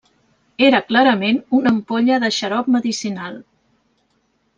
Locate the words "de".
2.23-2.31